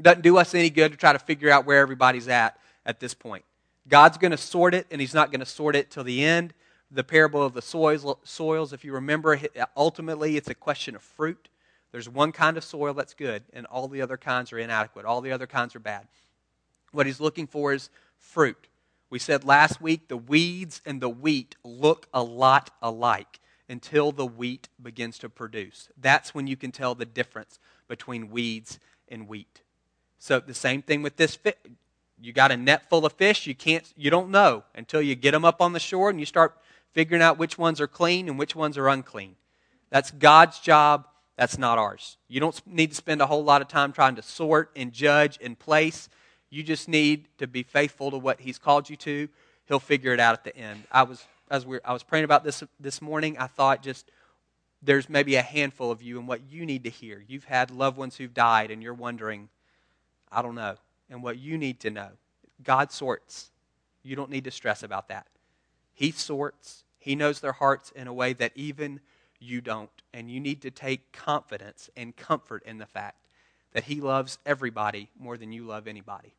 [0.00, 3.14] Doesn't do us any good to try to figure out where everybody's at at this
[3.14, 3.44] point.
[3.88, 6.54] God's going to sort it, and He's not going to sort it till the end.
[6.90, 9.38] The parable of the soils, soils, if you remember,
[9.76, 11.48] ultimately it's a question of fruit.
[11.90, 15.04] There's one kind of soil that's good, and all the other kinds are inadequate.
[15.04, 16.06] All the other kinds are bad.
[16.92, 18.68] What He's looking for is fruit.
[19.10, 24.26] We said last week the weeds and the wheat look a lot alike until the
[24.26, 25.88] wheat begins to produce.
[25.98, 29.62] That's when you can tell the difference between weeds and wheat.
[30.18, 31.54] So the same thing with this fish.
[32.20, 35.30] You got a net full of fish, you can't you don't know until you get
[35.30, 36.56] them up on the shore and you start
[36.92, 39.36] figuring out which ones are clean and which ones are unclean.
[39.90, 42.16] That's God's job, that's not ours.
[42.26, 45.38] You don't need to spend a whole lot of time trying to sort and judge
[45.40, 46.08] and place.
[46.50, 49.28] You just need to be faithful to what he's called you to.
[49.66, 50.82] He'll figure it out at the end.
[50.90, 54.10] I was as we I was praying about this this morning, I thought just
[54.82, 57.24] there's maybe a handful of you and what you need to hear.
[57.26, 59.48] You've had loved ones who've died and you're wondering,
[60.30, 60.76] I don't know.
[61.10, 62.10] And what you need to know
[62.62, 63.50] God sorts.
[64.02, 65.26] You don't need to stress about that.
[65.94, 69.00] He sorts, He knows their hearts in a way that even
[69.38, 69.90] you don't.
[70.12, 73.26] And you need to take confidence and comfort in the fact
[73.72, 76.34] that He loves everybody more than you love anybody.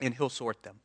[0.00, 0.80] And He'll sort them.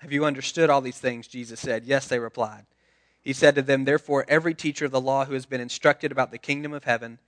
[0.00, 1.26] Have you understood all these things?
[1.26, 1.84] Jesus said.
[1.84, 2.66] Yes, they replied.
[3.22, 6.30] He said to them, Therefore, every teacher of the law who has been instructed about
[6.30, 7.18] the kingdom of heaven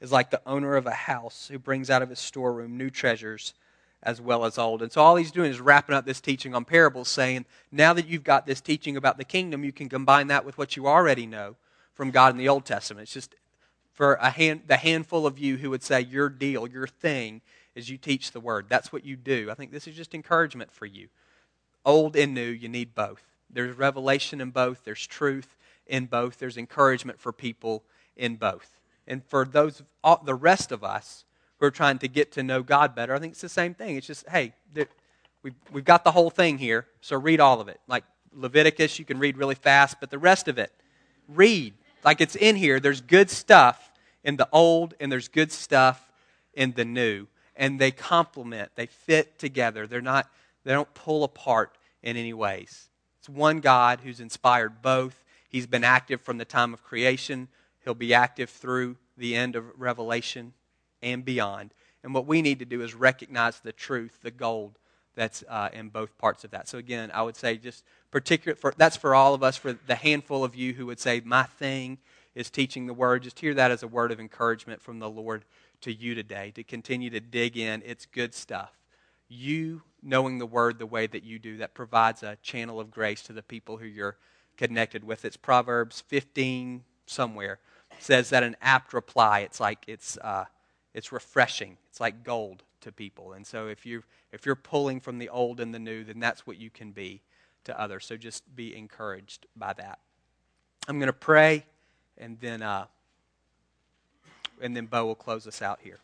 [0.00, 3.54] is like the owner of a house who brings out of his storeroom new treasures
[4.02, 4.82] as well as old.
[4.82, 8.06] And so all he's doing is wrapping up this teaching on parables, saying, now that
[8.06, 11.26] you've got this teaching about the kingdom, you can combine that with what you already
[11.26, 11.56] know
[11.94, 13.04] from God in the Old Testament.
[13.04, 13.34] It's just
[13.92, 17.40] for a hand, the handful of you who would say your deal, your thing,
[17.74, 18.66] is you teach the word.
[18.68, 19.48] That's what you do.
[19.50, 21.08] I think this is just encouragement for you.
[21.84, 23.22] Old and new, you need both.
[23.50, 25.56] There's revelation in both, there's truth
[25.86, 27.82] in both, there's encouragement for people
[28.16, 28.75] in both.
[29.06, 31.24] And for those, all, the rest of us,
[31.58, 33.96] who are trying to get to know God better, I think it's the same thing.
[33.96, 34.52] It's just, hey,
[35.42, 37.80] we've, we've got the whole thing here, so read all of it.
[37.86, 40.72] Like Leviticus, you can read really fast, but the rest of it,
[41.28, 41.74] read.
[42.04, 42.78] Like it's in here.
[42.78, 43.90] There's good stuff
[44.22, 46.10] in the old, and there's good stuff
[46.52, 47.26] in the new.
[47.54, 49.86] And they complement, they fit together.
[49.86, 50.30] They're not,
[50.64, 52.88] they don't pull apart in any ways.
[53.18, 55.24] It's one God who's inspired both.
[55.48, 57.48] He's been active from the time of creation,
[57.86, 60.54] He'll be active through the end of Revelation
[61.00, 61.72] and beyond.
[62.02, 64.80] And what we need to do is recognize the truth, the gold
[65.14, 66.66] that's uh, in both parts of that.
[66.66, 69.56] So again, I would say just particular for that's for all of us.
[69.56, 71.98] For the handful of you who would say my thing
[72.34, 75.44] is teaching the word, just hear that as a word of encouragement from the Lord
[75.82, 77.84] to you today to continue to dig in.
[77.86, 78.72] It's good stuff.
[79.28, 83.22] You knowing the word the way that you do that provides a channel of grace
[83.22, 84.16] to the people who you're
[84.56, 85.24] connected with.
[85.24, 87.60] It's Proverbs 15 somewhere
[87.98, 89.40] says that an apt reply.
[89.40, 90.16] It's like it's.
[90.18, 90.46] Uh,
[90.96, 91.76] it's refreshing.
[91.90, 93.34] It's like gold to people.
[93.34, 96.46] And so if you if you're pulling from the old and the new, then that's
[96.46, 97.20] what you can be
[97.64, 98.06] to others.
[98.06, 99.98] So just be encouraged by that.
[100.88, 101.66] I'm going to pray,
[102.16, 102.86] and then uh,
[104.62, 105.98] and then Bo will close us out here.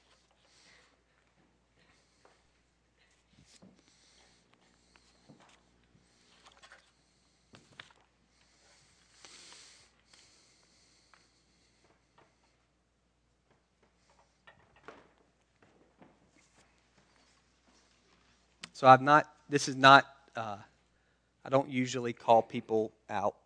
[18.82, 20.56] So I've not, this is not, uh,
[21.44, 23.36] I don't usually call people out,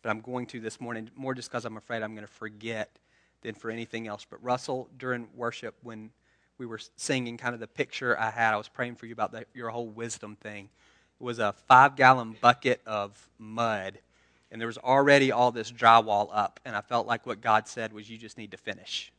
[0.00, 3.00] but I'm going to this morning, more just because I'm afraid I'm going to forget
[3.42, 4.24] than for anything else.
[4.30, 6.10] But Russell, during worship, when
[6.56, 9.32] we were singing kind of the picture I had, I was praying for you about
[9.32, 10.68] the, your whole wisdom thing.
[11.20, 13.98] It was a five gallon bucket of mud,
[14.52, 17.92] and there was already all this drywall up, and I felt like what God said
[17.92, 19.10] was, You just need to finish.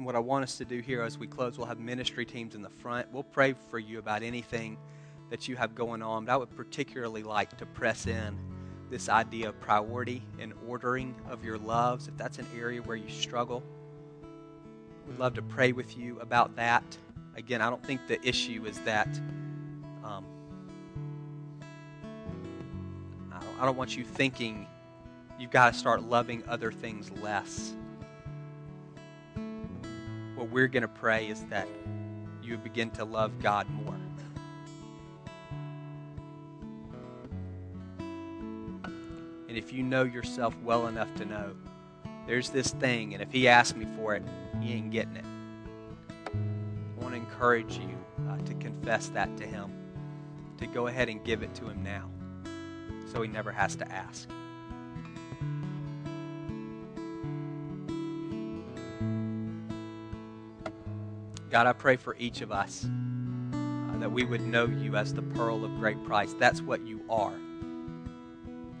[0.00, 2.54] And what I want us to do here as we close, we'll have ministry teams
[2.54, 3.12] in the front.
[3.12, 4.78] We'll pray for you about anything
[5.28, 6.24] that you have going on.
[6.24, 8.38] But I would particularly like to press in
[8.88, 12.08] this idea of priority and ordering of your loves.
[12.08, 13.62] If that's an area where you struggle,
[15.06, 16.96] we'd love to pray with you about that.
[17.36, 19.06] Again, I don't think the issue is that.
[20.02, 20.24] Um,
[23.30, 24.66] I, don't, I don't want you thinking
[25.38, 27.74] you've got to start loving other things less
[30.40, 31.68] what we're going to pray is that
[32.42, 33.94] you begin to love God more.
[39.48, 41.52] And if you know yourself well enough to know,
[42.26, 44.22] there's this thing, and if He asks me for it,
[44.62, 45.24] He ain't getting it.
[46.26, 47.98] I want to encourage you
[48.30, 49.70] uh, to confess that to Him,
[50.56, 52.08] to go ahead and give it to Him now,
[53.12, 54.26] so He never has to ask.
[61.50, 65.22] God, I pray for each of us uh, that we would know you as the
[65.22, 66.32] pearl of great price.
[66.38, 67.34] That's what you are.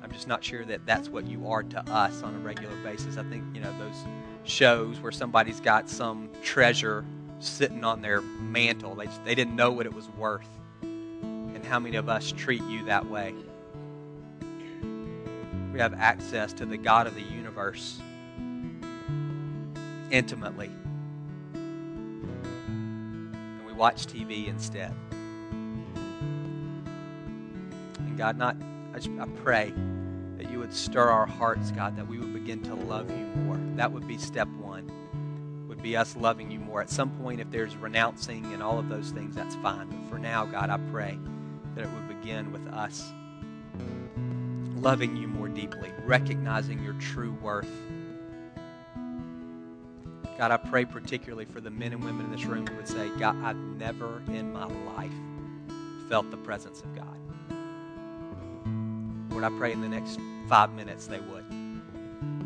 [0.02, 3.16] I'm just not sure that that's what you are to us on a regular basis.
[3.16, 4.04] I think, you know, those
[4.44, 7.04] shows where somebody's got some treasure
[7.40, 10.48] sitting on their mantle, they, just, they didn't know what it was worth.
[10.82, 13.34] And how many of us treat you that way?
[15.72, 18.00] We have access to the God of the universe
[20.12, 20.70] intimately
[23.80, 24.94] watch TV instead.
[27.98, 28.54] And God, not
[28.92, 29.72] I, just, I pray
[30.36, 33.58] that you would stir our hearts, God, that we would begin to love you more.
[33.76, 34.92] That would be step one,
[35.66, 36.82] would be us loving you more.
[36.82, 39.88] At some point, if there's renouncing and all of those things, that's fine.
[39.88, 41.18] But for now, God, I pray
[41.74, 43.10] that it would begin with us
[44.76, 47.70] loving you more deeply, recognizing your true worth.
[50.40, 53.10] God, I pray particularly for the men and women in this room who would say,
[53.18, 55.12] God, I've never in my life
[56.08, 57.18] felt the presence of God.
[59.30, 61.44] Lord, I pray in the next five minutes they would.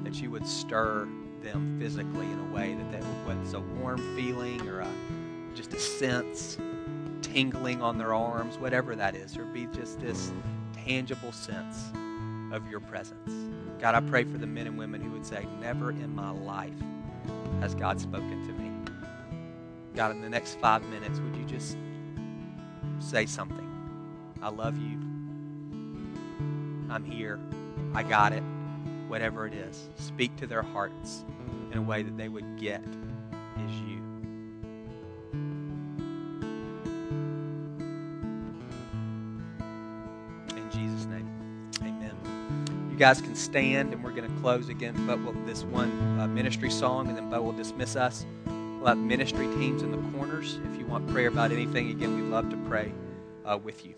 [0.02, 1.06] That you would stir
[1.40, 4.88] them physically in a way that they, would, whether it's a warm feeling or a,
[5.54, 6.58] just a sense,
[7.22, 10.32] tingling on their arms, whatever that is, or be just this
[10.72, 11.92] tangible sense
[12.50, 13.52] of your presence.
[13.78, 16.74] God, I pray for the men and women who would say, Never in my life
[17.64, 18.70] has God spoken to me.
[19.94, 21.78] God, in the next five minutes, would you just
[22.98, 23.66] say something?
[24.42, 24.98] I love you.
[26.90, 27.40] I'm here.
[27.94, 28.42] I got it.
[29.08, 29.88] Whatever it is.
[29.94, 31.24] Speak to their hearts
[31.72, 32.84] in a way that they would get
[33.66, 33.93] is you.
[42.94, 46.28] You guys can stand, and we're going to close again, but we'll, this one uh,
[46.28, 48.24] ministry song, and then Bo will dismiss us.
[48.46, 50.60] We'll have ministry teams in the corners.
[50.72, 52.92] If you want prayer about anything, again, we'd love to pray
[53.44, 53.94] uh, with you.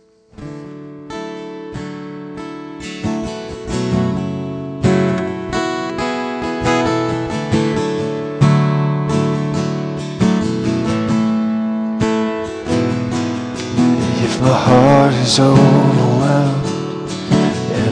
[14.25, 16.06] If My heart is and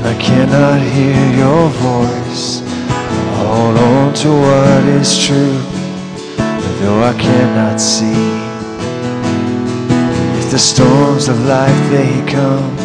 [0.05, 2.61] I cannot hear your voice.
[3.41, 5.57] Hold on to what is true,
[6.81, 8.13] though I cannot see.
[10.39, 12.77] If the storms of life they come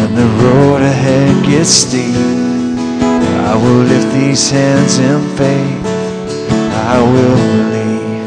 [0.00, 2.16] and the road ahead gets steep,
[3.46, 5.86] I will lift these hands in faith.
[6.92, 8.26] I will believe.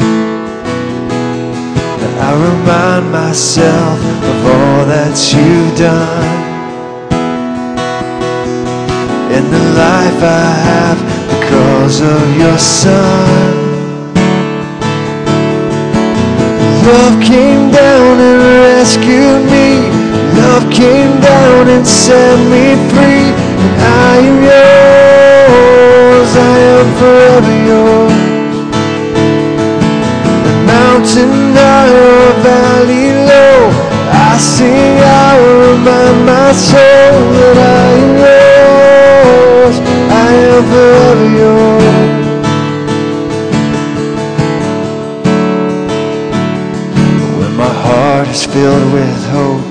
[2.00, 4.00] That I remind myself
[4.32, 6.42] of all that you've done
[9.36, 11.00] and the life I have
[11.32, 13.54] because of your son.
[16.89, 19.69] Love came down and rescued me.
[20.41, 23.28] Love came down and set me free.
[23.63, 26.32] And I am yours.
[26.52, 28.24] I am forever yours
[30.65, 33.60] mountain high or valley low.
[34.30, 35.32] I sing, I
[35.63, 38.42] remind my soul that I am yours.
[47.39, 49.65] When my heart is filled with hope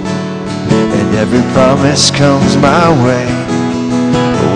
[0.99, 3.27] and every promise comes my way,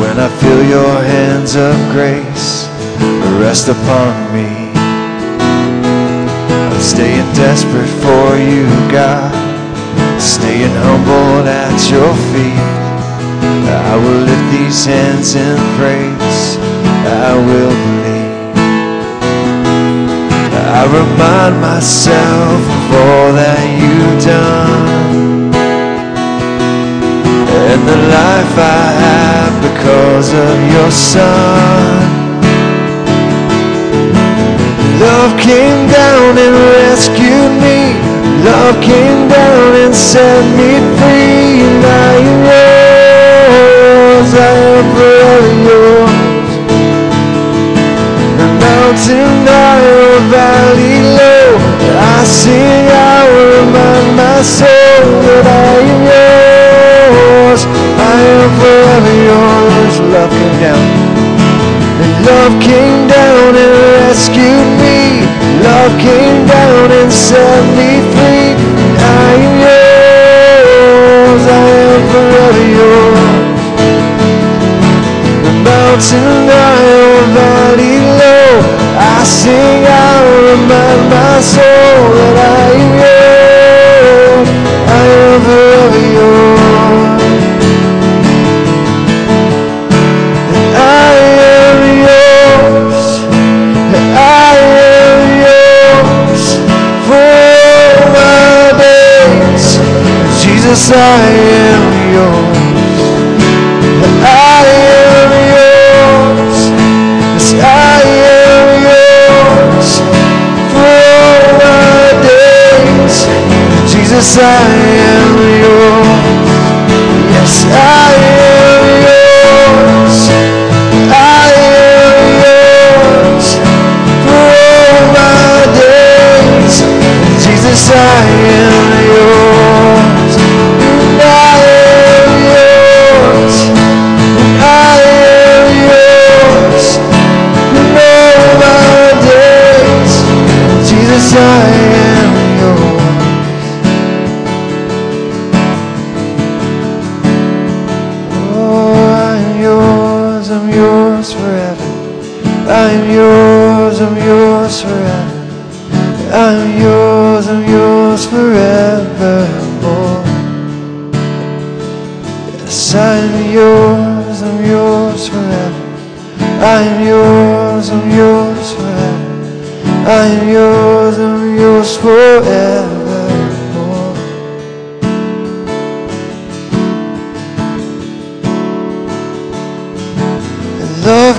[0.00, 2.68] when I feel your hands of grace
[3.40, 4.66] rest upon me
[6.76, 9.32] I'm staying desperate for you, God,
[10.20, 12.76] staying humbled at your feet.
[13.66, 16.25] I will lift these hands in praise.
[17.06, 18.56] I will believe.
[20.78, 25.36] I remind myself of all that you've done
[27.70, 32.16] and the life I have because of your Son.
[35.00, 37.80] Love came down and rescued me.
[38.44, 41.64] Love came down and set me free.
[41.68, 42.76] And I am.
[44.38, 46.15] I am forever yours.
[48.66, 51.48] Mountain high valley low.
[52.14, 57.60] I sing, I remind my soul that I am yours.
[58.14, 59.94] I am forever yours.
[60.14, 60.84] Love came down.
[62.02, 65.00] And love came down and rescued me.
[65.62, 68.50] Love came down and set me free.
[68.82, 71.42] And I am yours.
[71.46, 73.46] I am forever yours.
[75.68, 78.45] Mountain high valley low.
[79.26, 84.48] Sing, I will remind my soul that I am yours.
[84.86, 87.26] I am forever yours.
[90.56, 91.12] And I
[91.58, 93.02] am yours.
[93.96, 94.54] And I
[94.94, 96.42] am yours
[97.06, 97.26] for
[97.66, 99.66] all my days.
[100.42, 101.45] Jesus, I am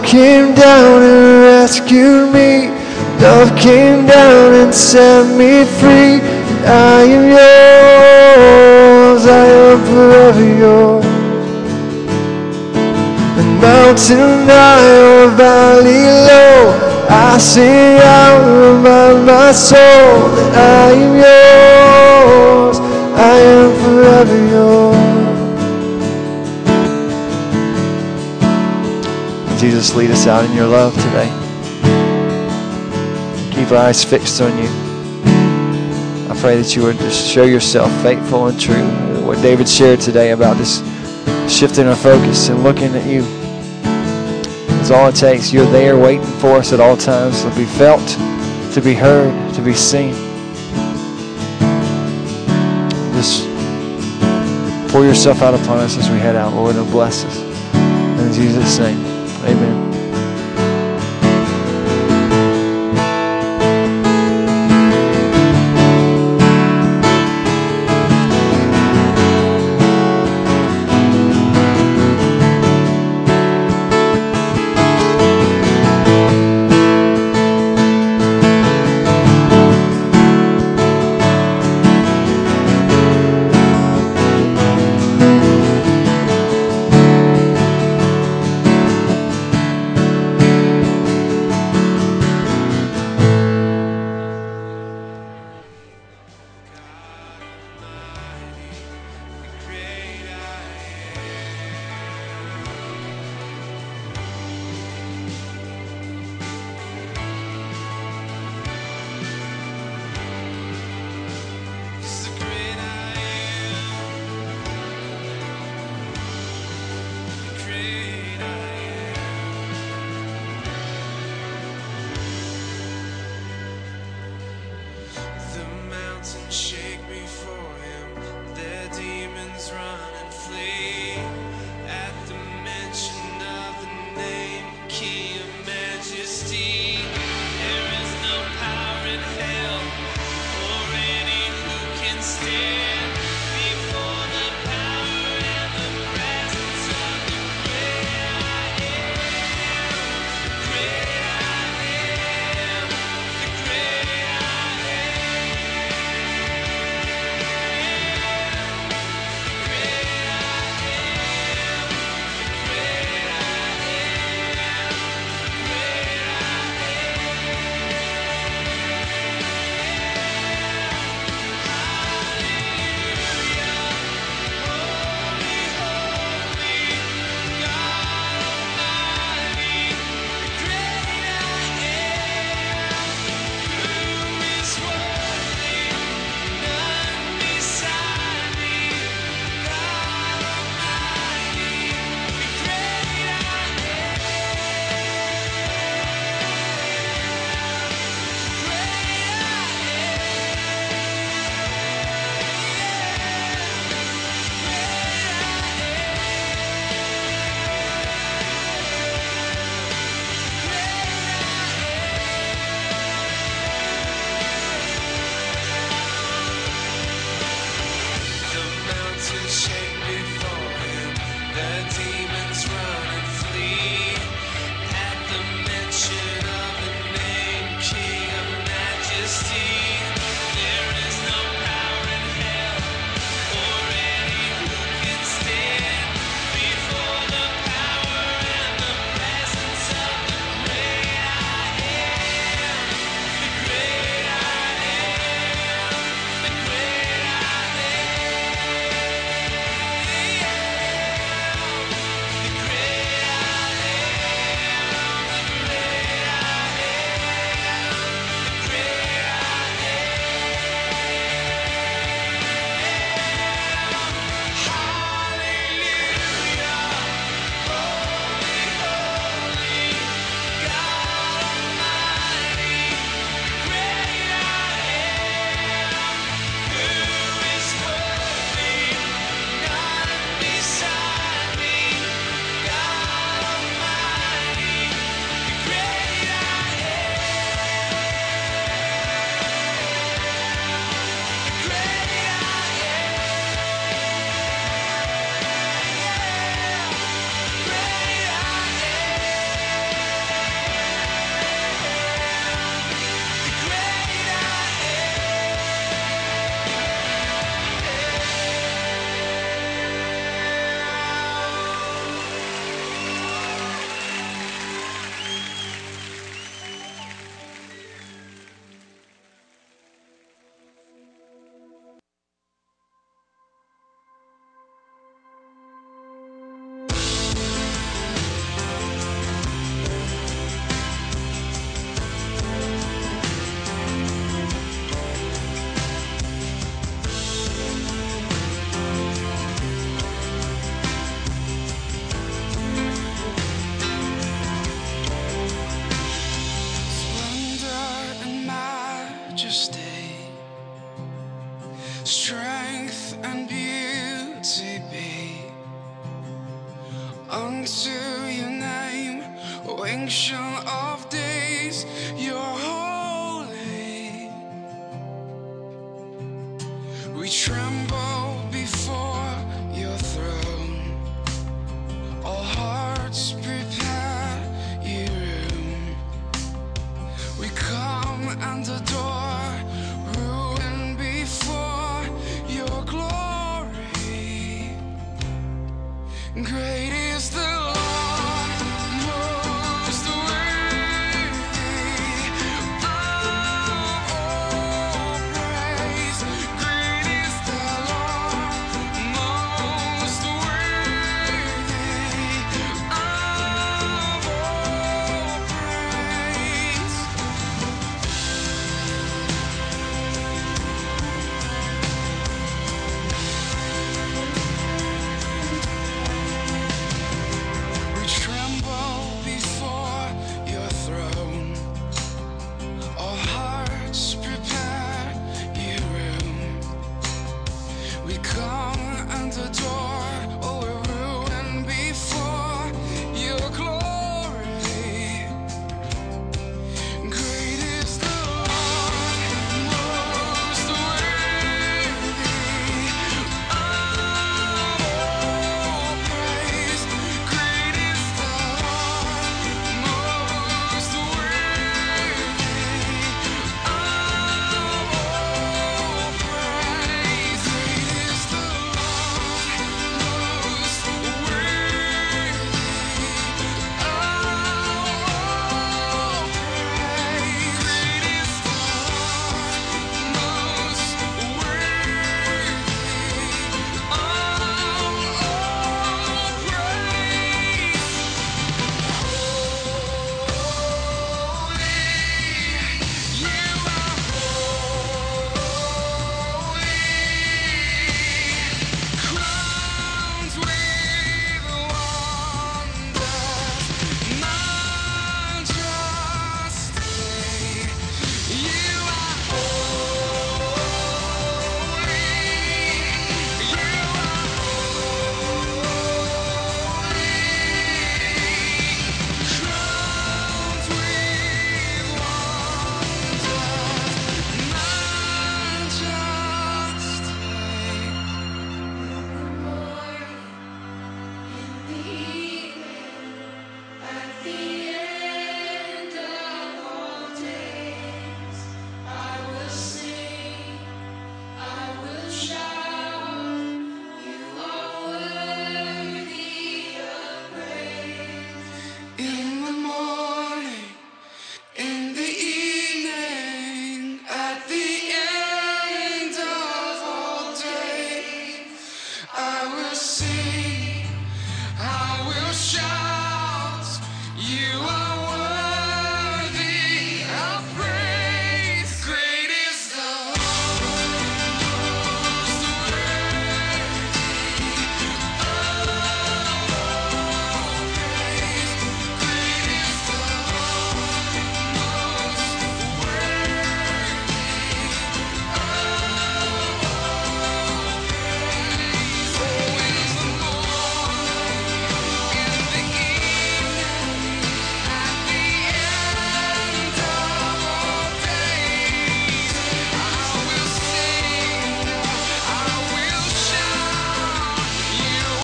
[0.08, 2.70] came down and rescued me.
[3.20, 6.24] Love came down and set me free.
[6.64, 11.05] I am yours, I am forever yours.
[13.39, 16.72] And mountain high or valley low,
[17.10, 18.47] I sing out
[18.80, 22.80] about my soul that I am yours,
[23.14, 24.87] I am forever yours.
[29.58, 31.28] Jesus, lead us out in your love today.
[33.51, 34.70] Keep our eyes fixed on you.
[36.30, 38.86] I pray that you would just show yourself faithful and true.
[39.26, 40.78] What David shared today about this
[41.51, 43.24] shifting our focus and looking at you
[44.80, 45.51] is all it takes.
[45.51, 48.08] You're there waiting for us at all times to be felt,
[48.74, 50.14] to be heard, to be seen.
[53.16, 53.47] Just
[54.91, 57.39] pour yourself out upon us as we head out, Lord, and bless us.
[57.74, 59.07] In Jesus' name,
[59.44, 59.87] amen.